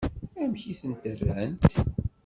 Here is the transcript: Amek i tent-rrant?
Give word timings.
Amek 0.43 0.63
i 0.71 0.73
tent-rrant? 0.79 1.63